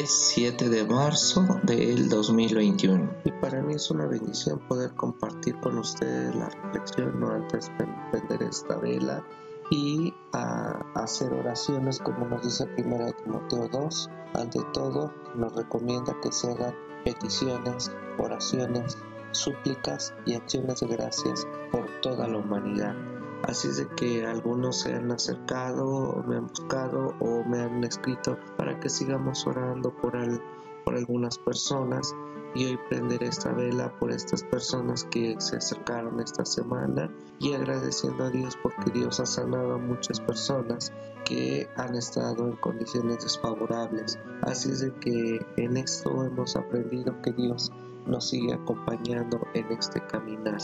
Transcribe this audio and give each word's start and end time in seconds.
es 0.00 0.30
7 0.34 0.70
de 0.70 0.84
marzo 0.86 1.46
del 1.62 2.08
2021 2.08 3.16
y 3.22 3.32
para 3.32 3.60
mí 3.60 3.74
es 3.74 3.90
una 3.90 4.06
bendición 4.06 4.58
poder 4.60 4.94
compartir 4.94 5.60
con 5.60 5.76
ustedes 5.76 6.34
la 6.34 6.48
reflexión 6.48 7.20
no 7.20 7.30
antes 7.30 7.70
de 7.76 7.86
prender 8.10 8.42
esta 8.44 8.78
vela 8.78 9.22
y 9.70 10.14
a 10.32 10.80
hacer 10.94 11.30
oraciones 11.34 11.98
como 11.98 12.26
nos 12.26 12.42
dice 12.42 12.66
1 12.78 13.12
Timoteo 13.24 13.68
2 13.68 14.10
ante 14.36 14.60
todo 14.72 15.12
nos 15.34 15.54
recomienda 15.54 16.16
que 16.22 16.32
se 16.32 16.50
hagan 16.50 16.74
peticiones 17.04 17.92
oraciones 18.16 18.96
súplicas 19.32 20.14
y 20.24 20.32
acciones 20.32 20.80
de 20.80 20.86
gracias 20.86 21.46
por 21.70 21.86
toda 22.00 22.26
la 22.26 22.38
humanidad 22.38 22.96
Así 23.44 23.68
es 23.68 23.78
de 23.78 23.88
que 23.88 24.26
algunos 24.26 24.80
se 24.80 24.94
han 24.94 25.10
acercado, 25.10 26.22
me 26.26 26.36
han 26.36 26.46
buscado 26.46 27.14
o 27.20 27.42
me 27.44 27.60
han 27.60 27.82
escrito 27.84 28.38
para 28.56 28.78
que 28.78 28.88
sigamos 28.88 29.46
orando 29.46 29.90
por, 29.90 30.12
por 30.84 30.94
algunas 30.94 31.38
personas 31.38 32.14
y 32.54 32.66
hoy 32.66 32.78
prenderé 32.88 33.28
esta 33.28 33.52
vela 33.52 33.92
por 33.98 34.10
estas 34.10 34.42
personas 34.42 35.04
que 35.04 35.36
se 35.38 35.56
acercaron 35.56 36.20
esta 36.20 36.44
semana 36.44 37.10
y 37.38 37.52
agradeciendo 37.52 38.24
a 38.24 38.30
Dios 38.30 38.58
porque 38.62 38.90
Dios 38.90 39.20
ha 39.20 39.26
sanado 39.26 39.74
a 39.74 39.78
muchas 39.78 40.20
personas 40.20 40.92
que 41.24 41.68
han 41.76 41.94
estado 41.94 42.48
en 42.48 42.56
condiciones 42.56 43.22
desfavorables. 43.22 44.18
Así 44.42 44.70
es 44.70 44.80
de 44.80 44.92
que 44.94 45.46
en 45.56 45.76
esto 45.76 46.24
hemos 46.24 46.56
aprendido 46.56 47.14
que 47.22 47.32
Dios 47.32 47.70
nos 48.06 48.28
sigue 48.28 48.54
acompañando 48.54 49.40
en 49.54 49.70
este 49.72 50.00
caminar. 50.06 50.58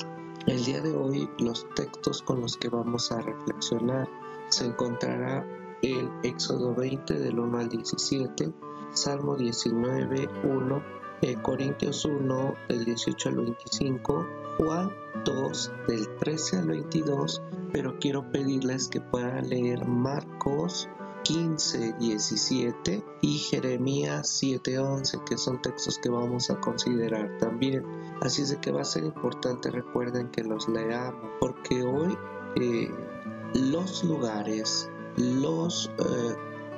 El 0.47 0.65
día 0.65 0.81
de 0.81 0.95
hoy 0.95 1.29
los 1.39 1.67
textos 1.75 2.23
con 2.23 2.41
los 2.41 2.56
que 2.56 2.69
vamos 2.69 3.11
a 3.11 3.20
reflexionar 3.20 4.09
se 4.48 4.67
encontrará 4.67 5.47
en 5.83 6.11
Éxodo 6.23 6.75
20 6.75 7.15
del 7.15 7.39
1 7.39 7.59
al 7.59 7.69
17, 7.69 8.53
Salmo 8.93 9.37
19, 9.37 10.28
1, 10.45 10.83
eh, 11.23 11.37
Corintios 11.43 12.05
1 12.05 12.55
del 12.69 12.84
18 12.84 13.28
al 13.28 13.37
25, 13.37 14.27
Juan 14.59 14.91
2 15.25 15.73
del 15.89 16.17
13 16.17 16.59
al 16.59 16.69
22, 16.69 17.43
pero 17.73 17.98
quiero 17.98 18.31
pedirles 18.31 18.89
que 18.89 19.00
puedan 19.00 19.48
leer 19.48 19.87
Marcos 19.87 20.89
15, 21.27 21.94
17 21.98 23.05
y 23.20 23.38
Jeremías 23.38 24.28
7, 24.28 24.78
11, 24.78 25.19
que 25.28 25.36
son 25.36 25.60
textos 25.60 25.98
que 25.98 26.08
vamos 26.08 26.50
a 26.50 26.60
considerar 26.60 27.36
también. 27.38 27.84
Así 28.20 28.42
es 28.42 28.50
de 28.50 28.60
que 28.60 28.70
va 28.70 28.82
a 28.82 28.84
ser 28.84 29.02
importante, 29.02 29.72
recuerden 29.72 30.30
que 30.30 30.44
los 30.44 30.69
leamos, 30.69 31.28
porque 31.41 31.82
hoy 31.82 32.16
eh, 32.54 32.88
los 33.54 34.04
lugares, 34.04 34.88
los 35.16 35.91
eh, 35.98 36.36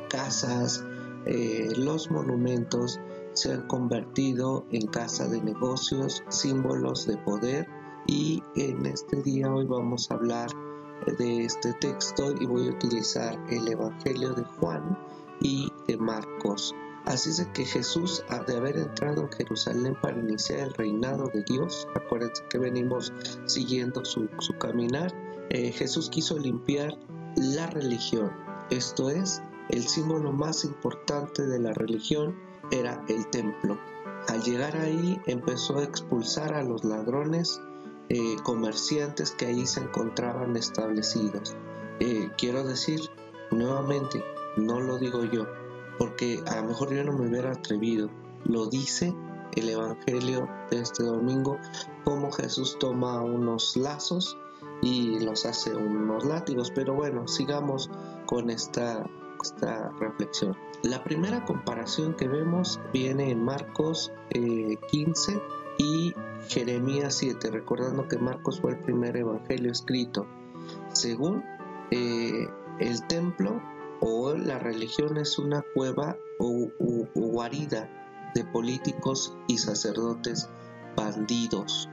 casas, 0.08 0.82
eh, 1.26 1.69
los 1.76 2.10
monumentos 2.10 2.98
se 3.34 3.52
han 3.52 3.66
convertido 3.66 4.64
en 4.70 4.86
casa 4.86 5.28
de 5.28 5.42
negocios, 5.42 6.24
símbolos 6.28 7.06
de 7.06 7.19
poder 7.19 7.69
y 8.06 8.42
en 8.56 8.86
este 8.86 9.22
día 9.22 9.52
hoy 9.52 9.66
vamos 9.66 10.10
a 10.10 10.14
hablar 10.14 10.48
de 11.18 11.44
este 11.44 11.72
texto 11.74 12.34
y 12.41 12.46
voy 12.46 12.68
a 12.68 12.72
utilizar 12.72 13.38
el 13.50 13.68
Evangelio 13.68 14.32
de 14.34 14.44
Juan 14.44 14.98
y 15.41 15.72
de 15.86 15.96
Marcos. 15.96 16.74
Así 17.04 17.30
es 17.30 17.46
que 17.54 17.64
Jesús, 17.64 18.22
de 18.46 18.56
haber 18.56 18.77
entrado 18.77 19.22
en 19.22 19.32
Jerusalén 19.32 19.96
para 20.02 20.19
iniciar 20.19 20.60
el 20.60 20.74
reinado 20.74 21.30
de 21.32 21.42
Dios, 21.44 21.88
acuérdense 21.94 22.42
que 22.50 22.58
venimos 22.58 23.12
siguiendo 23.46 24.04
su, 24.04 24.28
caminar, 24.58 25.14
eh, 25.50 25.72
Jesús 25.72 26.10
quiso 26.10 26.38
limpiar 26.38 26.98
la 27.36 27.66
religión. 27.69 28.30
Esto 28.70 29.08
es, 29.08 29.41
el 29.70 29.88
símbolo 29.88 30.32
más 30.32 30.64
importante 30.64 31.47
de 31.47 31.58
la 31.58 31.72
religión 31.72 32.37
era 32.70 33.03
el 33.08 33.26
templo. 33.31 33.78
Al 34.28 34.42
llegar 34.42 34.76
ahí 34.76 35.19
empezó 35.26 35.78
a 35.78 35.84
expulsar 35.84 36.53
a 36.53 36.62
los 36.62 36.84
ladrones, 36.84 37.58
eh, 38.10 38.36
comerciantes 38.42 39.32
que 39.32 39.46
ahí 39.46 39.66
se 39.66 39.80
encontraban 39.80 40.56
establecidos. 40.56 41.56
Eh, 42.00 42.30
quiero 42.38 42.64
decir, 42.64 43.00
nuevamente, 43.50 44.24
no 44.56 44.80
lo 44.80 44.98
digo 44.98 45.24
yo, 45.24 45.46
porque 45.98 46.42
a 46.46 46.56
lo 46.56 46.69
mejor 46.69 46.94
yo 46.94 47.04
no 47.04 47.12
me 47.12 47.28
hubiera 47.28 47.52
atrevido, 47.52 48.08
lo 48.44 48.66
dice 48.66 49.14
el 49.56 49.69
Evangelio 49.69 50.48
de 50.70 50.80
este 50.80 51.02
domingo, 51.02 51.58
como 52.04 52.30
Jesús 52.30 52.78
toma 52.78 53.20
unos 53.22 53.76
lazos 53.76 54.36
y 54.82 55.19
los 55.20 55.44
hace 55.46 55.75
unos 55.75 56.25
látigos, 56.25 56.70
pero 56.75 56.94
bueno, 56.94 57.26
sigamos 57.26 57.90
con 58.26 58.50
esta, 58.50 59.04
reflexión. 60.00 60.56
La 60.82 61.04
primera 61.04 61.44
comparación 61.44 62.14
que 62.14 62.26
vemos 62.26 62.80
viene 62.92 63.30
en 63.30 63.44
Marcos 63.44 64.12
15 64.30 65.32
eh, 65.32 65.42
y 65.78 66.15
Jeremías 66.49 67.15
7, 67.15 67.50
recordando 67.50 68.09
que 68.09 68.19
Marcos 68.19 68.61
fue 68.61 68.72
el 68.72 68.78
primer 68.81 69.16
evangelio 69.16 69.72
escrito. 69.72 70.27
Según 70.93 71.44
eh, 71.91 72.47
el 72.81 73.06
templo 73.06 73.62
o 74.00 74.34
la 74.34 74.59
religión 74.59 75.17
es 75.17 75.38
una 75.38 75.65
cueva 75.75 76.17
o, 76.38 76.69
guarida 77.15 77.88
de 78.34 78.44
políticos 78.44 79.37
y 79.47 79.59
sacerdotes 79.59 80.49
bandidos 80.97 81.88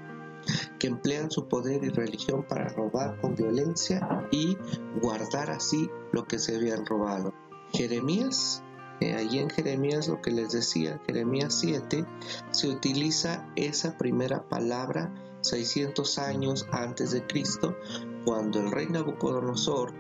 que 0.80 0.88
emplean 0.88 1.32
su 1.32 1.48
poder 1.48 1.84
y 1.84 1.90
religión 1.90 2.44
para 2.48 2.68
robar 2.70 3.20
con 3.20 3.36
violencia 3.36 4.28
y 4.32 4.58
guardar 5.02 5.50
así 5.50 5.90
lo 6.12 6.26
que 6.26 6.38
se 6.38 6.56
habían 6.56 6.86
robado. 6.86 7.34
Jeremías 7.72 8.64
allí 9.02 9.40
en 9.40 9.50
Jeremías 9.50 10.08
lo 10.08 10.22
que 10.22 10.32
les 10.32 10.52
decía, 10.52 11.02
Jeremías 11.06 11.54
7, 11.56 12.06
se 12.52 12.70
utiliza 12.70 13.48
esa 13.56 13.98
primera 13.98 14.48
palabra 14.48 15.14
600 15.42 16.18
años 16.18 16.68
antes 16.72 17.12
de 17.12 17.26
Cristo, 17.26 17.76
cuando 18.26 18.60
el 18.60 18.72
rey 18.72 18.88
Nabucodonosor, 18.88 19.94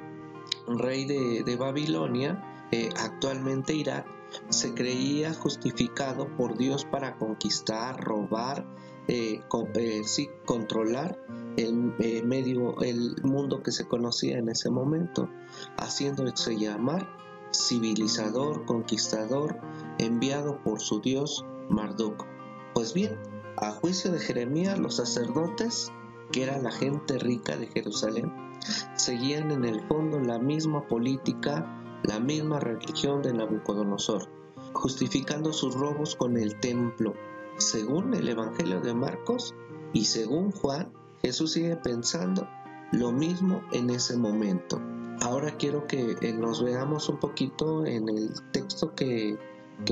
rey 0.67 1.05
de, 1.05 1.55
Babilonia, 1.55 2.67
eh, 2.71 2.89
actualmente 2.97 3.75
Irak, 3.75 4.07
se 4.49 4.73
creía 4.73 5.33
justificado 5.33 6.27
por 6.35 6.57
Dios 6.57 6.83
para 6.85 7.17
conquistar, 7.17 8.03
robar, 8.03 8.65
eh, 9.07 9.41
controlar 10.45 11.19
el 11.57 11.73
medio, 12.25 12.81
el 12.81 13.15
mundo 13.23 13.61
que 13.61 13.71
se 13.71 13.87
conocía 13.87 14.39
en 14.39 14.49
ese 14.49 14.71
momento, 14.71 15.29
haciéndose 15.77 16.57
llamar 16.57 17.24
civilizador, 17.55 18.65
conquistador, 18.65 19.59
enviado 19.97 20.61
por 20.63 20.81
su 20.81 21.01
dios 21.01 21.45
Marduk. 21.69 22.25
Pues 22.73 22.93
bien, 22.93 23.17
a 23.57 23.71
juicio 23.71 24.11
de 24.11 24.19
Jeremías, 24.19 24.77
los 24.77 24.97
sacerdotes, 24.97 25.91
que 26.31 26.43
era 26.43 26.57
la 26.57 26.71
gente 26.71 27.17
rica 27.17 27.55
de 27.55 27.67
Jerusalén, 27.67 28.31
seguían 28.95 29.51
en 29.51 29.65
el 29.65 29.81
fondo 29.87 30.19
la 30.19 30.39
misma 30.39 30.87
política, 30.87 31.65
la 32.03 32.19
misma 32.19 32.59
religión 32.59 33.21
de 33.21 33.33
Nabucodonosor, 33.33 34.29
justificando 34.73 35.53
sus 35.53 35.75
robos 35.75 36.15
con 36.15 36.37
el 36.37 36.59
templo. 36.59 37.13
Según 37.57 38.13
el 38.13 38.27
Evangelio 38.27 38.81
de 38.81 38.93
Marcos 38.93 39.55
y 39.93 40.05
según 40.05 40.51
Juan, 40.51 40.91
Jesús 41.21 41.53
sigue 41.53 41.77
pensando 41.77 42.47
lo 42.91 43.11
mismo 43.11 43.61
en 43.71 43.89
ese 43.89 44.17
momento. 44.17 44.81
Ahora 45.21 45.55
quiero 45.57 45.87
que 45.87 46.15
eh, 46.21 46.33
nos 46.33 46.63
veamos 46.63 47.09
un 47.09 47.17
poquito 47.17 47.85
en 47.85 48.09
el 48.09 48.33
texto 48.51 48.93
que, 48.95 49.37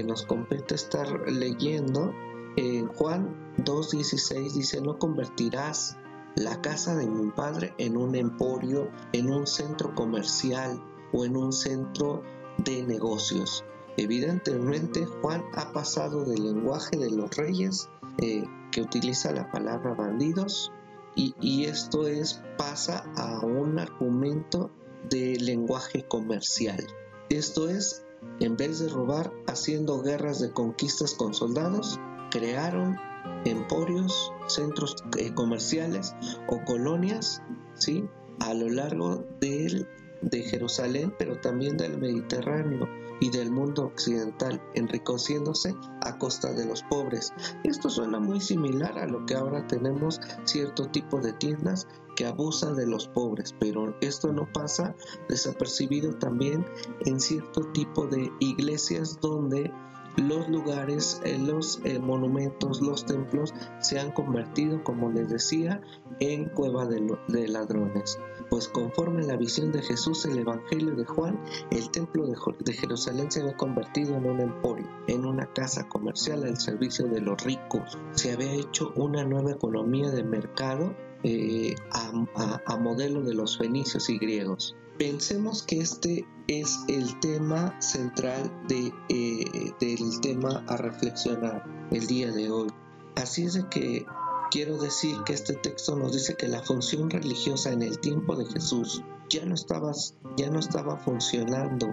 nos 0.06 0.26
compete 0.26 0.76
estar 0.76 1.08
leyendo. 1.30 2.14
En 2.56 2.88
Juan 2.88 3.36
2.16 3.58 4.54
dice, 4.54 4.82
no 4.82 4.98
convertirás 4.98 5.98
la 6.36 6.62
casa 6.62 6.96
de 6.96 7.08
mi 7.08 7.32
padre 7.32 7.74
en 7.78 7.98
un 7.98 8.16
emporio, 8.16 8.90
en 9.12 9.32
un 9.32 9.46
centro 9.46 9.94
comercial 9.94 10.82
o 11.12 11.26
en 11.26 11.36
un 11.36 11.52
centro 11.52 12.24
de 12.58 12.84
negocios. 12.84 13.66
Evidentemente 13.98 15.06
Juan 15.06 15.44
ha 15.56 15.72
pasado 15.74 16.26
del 16.26 16.44
lenguaje 16.44 16.98
de 16.98 17.12
los 17.12 17.36
reyes 17.36 17.90
eh, 18.20 18.44
que 18.72 18.82
utiliza 18.82 19.32
la 19.32 19.52
palabra 19.52 19.94
bandidos 19.94 20.72
y, 21.16 21.36
y 21.42 21.66
esto 21.66 22.08
es 22.08 22.42
pasa 22.58 23.04
a 23.16 23.40
un 23.46 23.80
argumento 23.80 24.72
de 25.10 25.38
lenguaje 25.40 26.04
comercial. 26.08 26.86
Esto 27.30 27.70
es, 27.70 28.06
en 28.40 28.58
vez 28.58 28.80
de 28.80 28.90
robar 28.90 29.32
haciendo 29.48 30.02
guerras 30.02 30.40
de 30.40 30.52
conquistas 30.52 31.14
con 31.14 31.34
soldados, 31.34 32.00
crearon 32.32 32.98
emporios, 33.46 34.32
centros 34.48 34.96
eh, 35.18 35.34
comerciales 35.34 36.16
o 36.48 36.64
colonias, 36.64 37.42
¿sí? 37.76 38.06
A 38.40 38.54
lo 38.54 38.70
largo 38.70 39.26
de 39.40 40.44
Jerusalén, 40.44 41.14
pero 41.18 41.40
también 41.40 41.78
del 41.78 41.98
Mediterráneo 41.98 43.03
y 43.24 43.30
del 43.30 43.52
mundo 43.52 43.86
occidental, 43.86 44.62
enriqueciéndose 44.74 45.74
a 46.02 46.18
costa 46.18 46.52
de 46.52 46.66
los 46.66 46.84
pobres. 46.84 47.32
Esto 47.64 47.90
suena 47.90 48.20
muy 48.20 48.42
similar 48.42 49.00
a 49.00 49.08
lo 49.08 49.26
que 49.26 49.34
ahora 49.34 49.66
tenemos 49.66 50.20
cierto 50.44 50.90
tipo 50.90 51.22
de 51.22 51.32
tiendas 51.32 51.88
que 52.18 52.26
abusan 52.26 52.76
de 52.76 52.86
los 52.86 53.08
pobres, 53.08 53.56
pero 53.58 53.96
esto 54.02 54.34
no 54.34 54.52
pasa 54.52 54.94
desapercibido 55.30 56.14
también 56.18 56.66
en 57.06 57.22
cierto 57.22 57.62
tipo 57.72 58.08
de 58.08 58.30
iglesias 58.42 59.18
donde 59.22 59.72
los 60.18 60.48
lugares, 60.50 61.22
eh, 61.24 61.38
los 61.38 61.82
eh, 61.84 62.00
monumentos, 62.00 62.82
los 62.82 63.06
templos 63.06 63.54
se 63.80 64.00
han 64.00 64.12
convertido, 64.12 64.84
como 64.84 65.12
les 65.12 65.30
decía, 65.30 65.82
en 66.20 66.46
cueva 66.50 66.86
de, 66.86 67.48
ladrones. 67.48 68.20
Pues 68.50 68.68
conforme 68.68 69.24
la 69.24 69.36
visión 69.36 69.72
de 69.72 69.82
Jesús, 69.82 70.26
el 70.26 70.40
Evangelio 70.40 70.96
de 70.96 71.06
Juan, 71.06 71.40
el 71.72 71.90
templo 71.90 72.28
de, 72.28 72.74
Jerusalén 72.74 73.32
se 73.32 73.42
había 73.42 73.58
convertido 73.58 74.16
en 74.16 74.26
un 74.26 74.40
emporio, 74.40 74.88
en 75.08 75.26
una 75.26 75.52
casa 75.54 75.88
comercial 75.88 76.44
al 76.44 76.58
servicio 76.58 77.08
de 77.08 77.22
los 77.22 77.44
ricos. 77.44 77.98
Se 78.12 78.32
había 78.32 78.54
hecho 78.54 78.94
una 78.96 79.24
nueva 79.24 79.52
economía 79.52 80.12
de 80.12 80.24
mercado 80.24 80.96
eh, 81.24 81.76
a, 81.92 82.78
modelo 82.78 83.22
de 83.22 83.34
los 83.34 83.58
fenicios 83.58 84.10
y 84.10 84.18
griegos. 84.18 84.76
Pensemos 84.98 85.64
que 85.64 85.80
este 85.80 86.28
es 86.48 86.80
el 86.88 87.20
tema 87.20 87.80
central 87.82 88.52
eh, 88.70 89.74
del 89.80 90.22
tema 90.22 90.64
a 90.68 90.78
reflexionar 90.78 91.64
el 91.92 92.06
día 92.06 92.32
de 92.32 92.52
hoy. 92.52 92.68
Así 93.16 93.46
es 93.46 93.54
de 93.56 93.68
que 93.70 94.06
quiero 94.52 94.78
decir 94.78 95.18
que 95.26 95.34
este 95.34 95.54
texto 95.54 95.96
nos 95.96 96.14
dice 96.14 96.36
que 96.36 96.48
la 96.48 96.62
función 96.62 97.10
religiosa 97.10 97.72
en 97.72 97.82
el 97.82 98.00
tiempo 98.00 98.36
de 98.36 98.46
Jesús 98.46 99.04
ya 99.30 99.44
no 99.46 99.56
estaba, 99.56 99.92
ya 100.38 100.52
no 100.52 100.60
estaba 100.60 100.98
funcionando. 100.98 101.88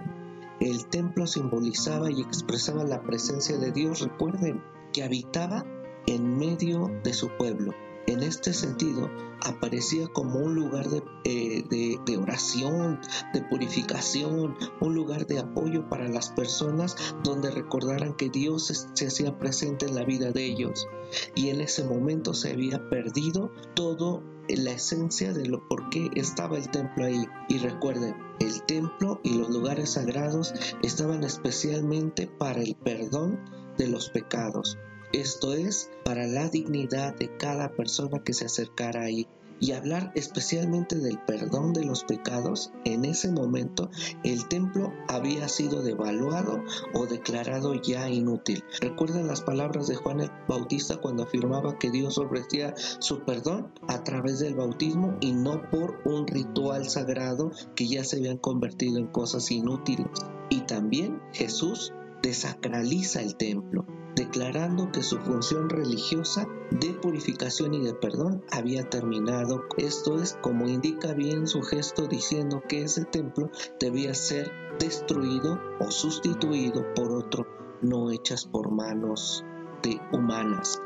El 0.59 0.85
templo 0.85 1.25
simbolizaba 1.25 2.11
y 2.11 2.21
expresaba 2.21 2.83
la 2.83 3.01
presencia 3.01 3.57
de 3.57 3.71
Dios. 3.71 4.01
Recuerden 4.01 4.61
que 4.93 5.03
habitaba 5.03 5.65
en 6.05 6.37
medio 6.37 6.91
de 7.03 7.13
su 7.13 7.29
pueblo. 7.35 7.73
En 8.07 8.23
este 8.23 8.53
sentido, 8.53 9.09
aparecía 9.43 10.07
como 10.07 10.39
un 10.39 10.55
lugar 10.55 10.87
eh, 11.23 11.63
de, 11.69 12.17
oración, 12.17 12.99
de 13.33 13.41
purificación, 13.41 14.55
un 14.79 14.95
lugar 14.95 15.27
de 15.27 15.39
apoyo 15.39 15.87
para 15.89 16.07
las 16.07 16.29
personas 16.29 16.95
donde 17.23 17.51
recordaran 17.51 18.15
que 18.15 18.29
Dios 18.29 18.87
se 18.93 19.07
hacía 19.07 19.37
presente 19.37 19.85
en 19.85 19.95
la 19.95 20.03
vida 20.03 20.31
de 20.31 20.45
ellos. 20.45 20.87
Y 21.35 21.49
en 21.49 21.61
ese 21.61 21.83
momento 21.83 22.33
se 22.33 22.51
había 22.51 22.89
perdido 22.89 23.51
todo 23.75 24.23
la 24.47 24.71
esencia 24.71 25.33
de 25.33 25.45
lo 25.45 25.65
por 25.67 25.89
qué 25.89 26.09
estaba 26.15 26.57
el 26.57 26.69
templo 26.69 27.05
ahí. 27.05 27.27
Y 27.47 27.59
recuerden, 27.59 28.15
el 28.39 28.63
templo 28.63 29.21
y 29.23 29.37
los 29.37 29.49
lugares 29.49 29.91
sagrados 29.91 30.53
estaban 30.81 31.23
especialmente 31.23 32.27
para 32.27 32.61
el 32.61 32.75
perdón 32.75 33.39
de 33.77 33.87
los 33.87 34.09
pecados 34.09 34.77
esto 35.13 35.53
es, 35.53 35.89
para 36.05 36.25
la 36.25 36.47
dignidad 36.49 37.15
de 37.15 37.35
cada 37.37 37.73
persona 37.75 38.23
que 38.23 38.33
se 38.33 38.45
acercara 38.45 39.01
ahí. 39.01 39.27
Y 39.59 39.73
hablar 39.73 40.11
especialmente 40.15 40.95
del 40.97 41.19
perdón 41.19 41.73
de 41.73 41.85
los 41.85 42.03
pecados, 42.03 42.71
en 42.83 43.05
ese 43.05 43.31
momento 43.31 43.91
el 44.23 44.47
templo 44.47 44.91
había 45.07 45.47
sido 45.49 45.83
devaluado 45.83 46.63
o 46.95 47.05
declarado 47.05 47.75
ya 47.75 48.09
inútil. 48.09 48.63
¿Recuerdan 48.79 49.27
las 49.27 49.41
palabras 49.41 49.87
de 49.87 49.97
Juan 49.97 50.21
el 50.21 50.31
Bautista 50.47 50.97
cuando 50.97 51.23
afirmaba 51.23 51.77
que 51.77 51.91
Dios 51.91 52.17
ofrecía 52.17 52.73
su 52.75 53.19
perdón 53.23 53.71
a 53.87 54.03
través 54.03 54.39
del 54.39 54.55
bautismo 54.55 55.15
y 55.21 55.33
no 55.33 55.69
por 55.69 56.01
un 56.05 56.25
ritual 56.25 56.89
sagrado 56.89 57.51
que 57.75 57.87
ya 57.87 58.03
se 58.03 58.17
habían 58.17 58.37
convertido 58.37 58.97
en 58.97 59.07
cosas 59.07 59.51
inútiles? 59.51 60.07
Y 60.49 60.61
también 60.61 61.21
Jesús 61.33 61.93
desacraliza 62.23 63.21
el 63.21 63.35
templo 63.35 63.85
declarando 64.15 64.91
que 64.91 65.03
su 65.03 65.17
función 65.19 65.69
religiosa 65.69 66.47
de 66.71 66.93
purificación 66.93 67.73
y 67.73 67.81
de 67.81 67.93
perdón 67.93 68.43
había 68.51 68.89
terminado. 68.89 69.63
Esto 69.77 70.21
es 70.21 70.37
como 70.41 70.67
indica 70.67 71.13
bien 71.13 71.47
su 71.47 71.61
gesto 71.61 72.07
diciendo 72.07 72.63
que 72.67 72.83
ese 72.83 73.05
templo 73.05 73.49
debía 73.79 74.13
ser 74.13 74.51
destruido 74.79 75.59
o 75.79 75.91
sustituido 75.91 76.93
por 76.93 77.11
otro 77.11 77.45
no 77.81 78.11
hechas 78.11 78.45
por 78.45 78.71
manos 78.71 79.43
de 79.81 79.99
humanas. 80.11 80.81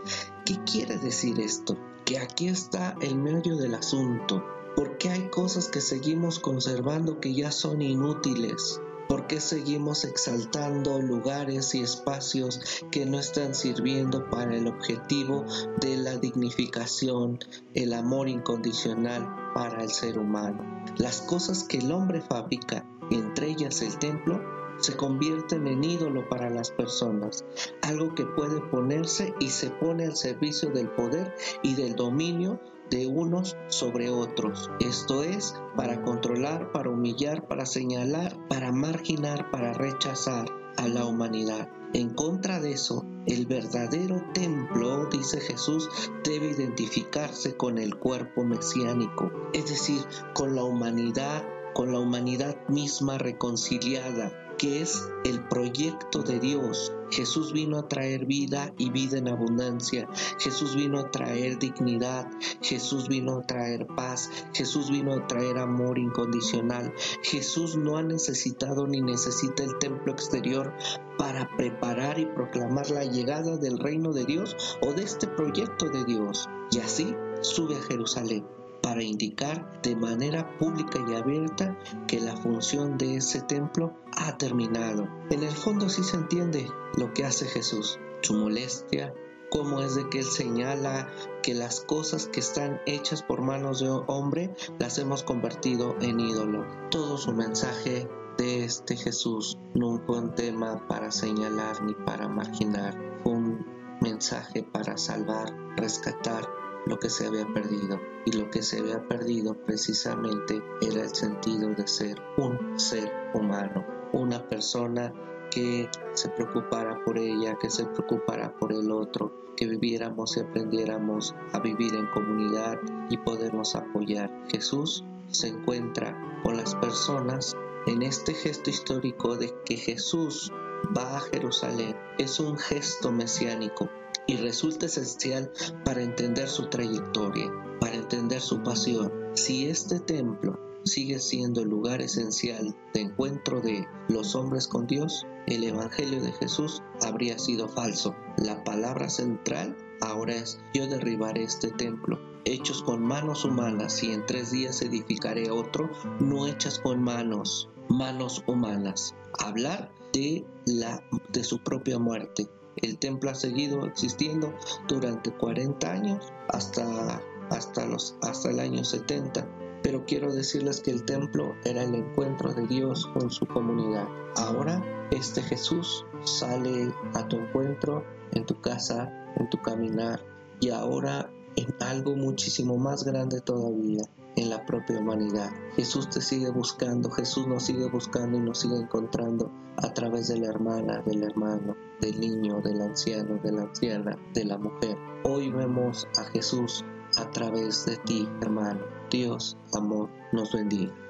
¿Qué 0.45 0.57
quiere 0.63 0.97
decir 0.97 1.39
esto? 1.39 1.77
Que 2.05 2.19
aquí 2.19 2.47
está 2.47 2.95
el 3.01 3.17
medio 3.17 3.57
del 3.57 3.75
asunto. 3.75 4.43
Porque 4.75 5.09
hay 5.09 5.29
cosas 5.29 5.69
que 5.69 5.79
seguimos 5.79 6.39
conservando 6.39 7.19
que 7.19 7.33
ya 7.33 7.51
son 7.51 7.81
inútiles? 7.81 8.81
¿Por 9.07 9.27
qué 9.27 9.39
seguimos 9.39 10.03
exaltando 10.03 10.99
lugares 10.99 11.75
y 11.75 11.81
espacios 11.81 12.59
que 12.91 13.05
no 13.05 13.19
están 13.19 13.53
sirviendo 13.53 14.29
para 14.29 14.55
el 14.55 14.67
objetivo 14.67 15.45
de 15.79 15.97
la 15.97 16.17
dignificación, 16.17 17.39
el 17.73 17.93
amor 17.93 18.27
incondicional 18.27 19.27
para 19.53 19.83
el 19.83 19.91
ser 19.91 20.17
humano? 20.17 20.63
Las 20.97 21.21
cosas 21.21 21.63
que 21.63 21.77
el 21.77 21.91
hombre 21.91 22.21
fabrica, 22.21 22.85
entre 23.11 23.49
ellas 23.51 23.81
el 23.81 23.97
templo, 23.99 24.54
se 24.79 24.95
convierten 24.95 25.67
en 25.67 25.83
ídolo 25.83 26.27
para 26.29 26.49
las 26.49 26.71
personas, 26.71 27.45
algo 27.81 28.15
que 28.15 28.25
puede 28.25 28.61
ponerse 28.61 29.33
y 29.39 29.49
se 29.49 29.69
pone 29.69 30.05
al 30.05 30.15
servicio 30.15 30.69
del 30.69 30.89
poder 30.89 31.33
y 31.63 31.75
del 31.75 31.95
dominio 31.95 32.59
de 32.89 33.07
unos 33.07 33.57
sobre 33.67 34.09
otros. 34.09 34.69
Esto 34.79 35.23
es, 35.23 35.55
para 35.75 36.03
controlar, 36.03 36.71
para 36.71 36.89
humillar, 36.89 37.47
para 37.47 37.65
señalar, 37.65 38.37
para 38.47 38.71
marginar, 38.71 39.49
para 39.51 39.73
rechazar 39.73 40.45
a 40.77 40.87
la 40.87 41.05
humanidad. 41.05 41.69
En 41.93 42.13
contra 42.13 42.59
de 42.59 42.73
eso, 42.73 43.05
el 43.25 43.45
verdadero 43.45 44.21
templo, 44.33 45.05
dice 45.07 45.39
Jesús, 45.39 45.89
debe 46.23 46.51
identificarse 46.51 47.55
con 47.55 47.77
el 47.77 47.97
cuerpo 47.97 48.43
mesiánico, 48.43 49.31
es 49.53 49.69
decir, 49.69 50.01
con 50.33 50.55
la 50.55 50.63
humanidad, 50.63 51.43
con 51.73 51.91
la 51.91 51.99
humanidad 51.99 52.55
misma 52.67 53.17
reconciliada, 53.17 54.44
que 54.57 54.81
es 54.81 55.07
el 55.23 55.47
proyecto 55.47 56.23
de 56.23 56.39
Dios. 56.39 56.91
Jesús 57.11 57.53
vino 57.53 57.77
a 57.77 57.87
traer 57.87 58.25
vida 58.25 58.73
y 58.77 58.89
vida 58.89 59.17
en 59.17 59.27
abundancia. 59.27 60.07
Jesús 60.39 60.75
vino 60.75 60.99
a 60.99 61.11
traer 61.11 61.59
dignidad. 61.59 62.27
Jesús 62.61 63.07
vino 63.07 63.39
a 63.39 63.41
traer 63.45 63.85
paz. 63.87 64.29
Jesús 64.53 64.89
vino 64.89 65.13
a 65.13 65.27
traer 65.27 65.57
amor 65.57 65.99
incondicional. 65.99 66.93
Jesús 67.21 67.75
no 67.75 67.97
ha 67.97 68.03
necesitado 68.03 68.87
ni 68.87 69.01
necesita 69.01 69.63
el 69.63 69.77
templo 69.77 70.11
exterior 70.11 70.73
para 71.17 71.49
preparar 71.55 72.19
y 72.19 72.25
proclamar 72.25 72.89
la 72.89 73.03
llegada 73.03 73.57
del 73.57 73.79
reino 73.79 74.11
de 74.11 74.25
Dios 74.25 74.77
o 74.81 74.93
de 74.93 75.03
este 75.03 75.27
proyecto 75.27 75.89
de 75.89 76.03
Dios. 76.05 76.49
Y 76.71 76.79
así 76.79 77.15
sube 77.41 77.75
a 77.75 77.81
Jerusalén 77.83 78.45
para 78.85 79.01
indicar 79.01 79.81
de 79.81 79.95
manera 79.95 80.47
pública 80.59 80.99
y 81.09 81.15
abierta 81.15 81.75
que 82.07 82.19
la 82.19 82.37
función 82.37 82.99
de 82.99 83.15
ese 83.15 83.41
templo 83.41 83.97
ha 84.15 84.37
terminado. 84.37 85.09
En 85.31 85.41
el 85.41 85.53
fondo 85.53 85.89
sí 85.89 86.03
se 86.03 86.17
entiende 86.17 86.67
lo 86.95 87.11
que 87.11 87.25
hace 87.25 87.47
Jesús, 87.47 87.97
su 88.21 88.35
molestia, 88.35 89.11
cómo 89.49 89.81
es 89.81 89.95
de 89.95 90.07
que 90.09 90.19
él 90.19 90.25
señala 90.25 91.09
que 91.41 91.55
las 91.55 91.79
cosas 91.81 92.27
que 92.27 92.41
están 92.41 92.79
hechas 92.85 93.23
por 93.23 93.41
manos 93.41 93.79
de 93.79 93.89
hombre 93.89 94.53
las 94.77 94.99
hemos 94.99 95.23
convertido 95.23 95.95
en 95.99 96.19
ídolo. 96.19 96.63
Todo 96.91 97.17
su 97.17 97.33
mensaje 97.33 98.07
de 98.37 98.65
este 98.65 98.97
Jesús 98.97 99.57
no 99.73 99.99
fue 100.05 100.19
un 100.19 100.35
tema 100.35 100.87
para 100.87 101.09
señalar 101.09 101.81
ni 101.81 101.95
para 101.95 102.27
marginar, 102.27 102.95
un 103.23 103.65
mensaje 103.99 104.61
para 104.61 104.95
salvar, 104.95 105.51
rescatar 105.75 106.64
lo 106.85 106.99
que 106.99 107.09
se 107.09 107.27
había 107.27 107.45
perdido. 107.53 107.99
Y 108.25 108.31
lo 108.33 108.49
que 108.49 108.61
se 108.61 108.79
había 108.79 109.07
perdido 109.07 109.53
precisamente 109.53 110.61
era 110.81 111.03
el 111.03 111.13
sentido 111.13 111.69
de 111.69 111.87
ser 111.87 112.21
un 112.37 112.79
ser 112.79 113.11
humano, 113.33 113.85
una 114.13 114.47
persona 114.47 115.13
que 115.51 115.89
se 116.13 116.29
preocupara 116.29 117.03
por 117.05 117.17
ella, 117.17 117.57
que 117.59 117.69
se 117.69 117.85
preocupara 117.85 118.55
por 118.57 118.73
el 118.73 118.91
otro, 118.91 119.31
que 119.55 119.67
viviéramos 119.67 120.35
y 120.35 120.41
aprendiéramos 120.41 121.35
a 121.53 121.59
vivir 121.59 121.95
en 121.95 122.07
comunidad 122.07 122.77
y 123.09 123.17
podernos 123.17 123.75
apoyar. 123.75 124.31
Jesús 124.49 125.03
se 125.29 125.47
encuentra 125.47 126.17
con 126.43 126.57
las 126.57 126.75
personas 126.75 127.55
en 127.87 128.01
este 128.01 128.33
gesto 128.33 128.69
histórico 128.69 129.35
de 129.35 129.53
que 129.65 129.77
Jesús 129.77 130.51
va 130.95 131.17
a 131.17 131.21
Jerusalén. 131.21 131.95
Es 132.17 132.39
un 132.39 132.57
gesto 132.57 133.11
mesiánico 133.11 133.89
y 134.27 134.37
resulta 134.37 134.85
esencial 134.87 135.51
para 135.83 136.01
entender 136.01 136.47
su 136.47 136.67
trayectoria, 136.67 137.51
para 137.79 137.95
entender 137.95 138.41
su 138.41 138.61
pasión. 138.63 139.11
Si 139.33 139.67
este 139.67 139.99
templo 139.99 140.59
sigue 140.85 141.19
siendo 141.19 141.61
el 141.61 141.69
lugar 141.69 142.01
esencial 142.01 142.75
de 142.93 143.01
encuentro 143.01 143.59
de 143.61 143.87
los 144.07 144.35
hombres 144.35 144.67
con 144.67 144.87
Dios, 144.87 145.25
el 145.47 145.63
Evangelio 145.63 146.21
de 146.21 146.31
Jesús 146.31 146.81
habría 147.01 147.37
sido 147.37 147.67
falso. 147.67 148.15
La 148.37 148.63
palabra 148.63 149.09
central 149.09 149.75
ahora 150.01 150.35
es 150.35 150.59
yo 150.73 150.87
derribaré 150.87 151.43
este 151.43 151.71
templo, 151.71 152.19
hechos 152.45 152.83
con 152.83 153.03
manos 153.03 153.45
humanas 153.45 154.03
y 154.03 154.11
en 154.11 154.25
tres 154.25 154.51
días 154.51 154.81
edificaré 154.81 155.49
otro, 155.51 155.89
no 156.19 156.47
hechas 156.47 156.79
con 156.79 157.01
manos, 157.01 157.69
manos 157.89 158.43
humanas. 158.47 159.15
Hablar 159.39 159.91
de, 160.13 160.45
la, 160.65 161.03
de 161.31 161.43
su 161.43 161.59
propia 161.59 161.99
muerte, 161.99 162.47
el 162.77 162.97
templo 162.97 163.29
ha 163.29 163.35
seguido 163.35 163.85
existiendo 163.85 164.53
durante 164.87 165.31
40 165.31 165.91
años 165.91 166.33
hasta, 166.49 167.21
hasta, 167.49 167.85
los, 167.85 168.15
hasta 168.21 168.49
el 168.49 168.59
año 168.59 168.83
70 168.83 169.47
pero 169.85 170.03
quiero 170.03 170.33
decirles 170.33 170.81
que 170.81 170.89
el 170.89 171.05
templo 171.05 171.55
era 171.63 171.83
el 171.83 171.93
encuentro 171.93 172.51
de 172.51 172.65
Dios 172.65 173.05
con 173.13 173.29
su 173.29 173.45
comunidad. 173.45 174.07
Ahora 174.35 174.83
este 175.11 175.43
Jesús 175.43 176.03
sale 176.23 176.91
a 177.13 177.27
tu 177.27 177.35
encuentro 177.37 178.03
en 178.31 178.47
tu 178.47 178.59
casa, 178.61 179.13
en 179.35 179.47
tu 179.51 179.61
caminar 179.61 180.25
y 180.59 180.71
ahora 180.71 181.31
en 181.55 181.73
algo 181.79 182.15
muchísimo 182.15 182.77
más 182.77 183.03
grande 183.03 183.41
todavía, 183.41 184.03
en 184.35 184.49
la 184.49 184.65
propia 184.65 184.99
humanidad. 184.99 185.49
Jesús 185.75 186.09
te 186.09 186.21
sigue 186.21 186.49
buscando, 186.49 187.09
Jesús 187.11 187.47
nos 187.47 187.65
sigue 187.65 187.89
buscando 187.89 188.37
y 188.37 188.41
nos 188.41 188.59
sigue 188.59 188.77
encontrando 188.77 189.51
a 189.77 189.93
través 189.93 190.27
de 190.27 190.39
la 190.39 190.47
hermana, 190.47 191.01
del 191.05 191.23
hermano, 191.23 191.75
del 192.01 192.19
niño, 192.19 192.61
del 192.61 192.81
anciano, 192.81 193.39
de 193.43 193.51
la 193.51 193.63
anciana, 193.63 194.17
de 194.33 194.45
la 194.45 194.57
mujer. 194.57 194.97
Hoy 195.23 195.51
vemos 195.51 196.07
a 196.17 196.23
Jesús 196.25 196.83
a 197.17 197.29
través 197.31 197.85
de 197.85 197.97
ti, 197.97 198.27
hermano. 198.41 198.81
Dios, 199.09 199.57
amor, 199.73 200.09
nos 200.31 200.51
bendiga. 200.53 201.04